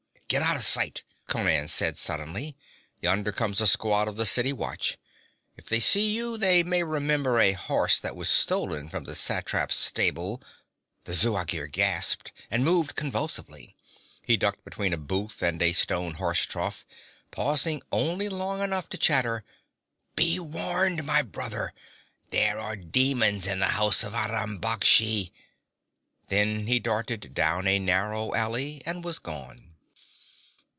'Get 0.31 0.41
out 0.41 0.55
of 0.55 0.63
sight!' 0.63 1.03
Conan 1.27 1.67
said 1.67 1.97
suddenly. 1.97 2.55
'Yonder 3.01 3.33
comes 3.33 3.59
a 3.59 3.67
squad 3.67 4.07
of 4.07 4.15
the 4.15 4.25
city 4.25 4.53
watch. 4.53 4.97
If 5.57 5.65
they 5.65 5.81
see 5.81 6.13
you 6.15 6.37
they 6.37 6.63
may 6.63 6.83
remember 6.83 7.37
a 7.41 7.51
horse 7.51 7.99
that 7.99 8.15
was 8.15 8.29
stolen 8.29 8.87
from 8.87 9.03
the 9.03 9.13
satrap's 9.13 9.75
stable' 9.75 10.41
The 11.03 11.15
Zuagir 11.15 11.67
gasped, 11.67 12.31
and 12.49 12.63
moved 12.63 12.95
convulsively. 12.95 13.75
He 14.23 14.37
ducked 14.37 14.63
between 14.63 14.93
a 14.93 14.97
booth 14.97 15.43
and 15.43 15.61
a 15.61 15.73
stone 15.73 16.13
horse 16.13 16.45
trough, 16.45 16.85
pausing 17.31 17.81
only 17.91 18.29
long 18.29 18.61
enough 18.61 18.87
to 18.91 18.97
chatter: 18.97 19.43
'Be 20.15 20.39
warned, 20.39 21.03
my 21.03 21.21
brother! 21.23 21.73
There 22.29 22.57
are 22.57 22.77
demons 22.77 23.47
in 23.47 23.59
the 23.59 23.67
house 23.75 24.01
of 24.01 24.13
Aram 24.13 24.59
Baksh!' 24.61 25.29
Then 26.29 26.67
he 26.67 26.79
darted 26.79 27.33
down 27.33 27.67
a 27.67 27.79
narrow 27.79 28.33
alley 28.33 28.81
and 28.85 29.03
was 29.03 29.19
gone. 29.19 29.67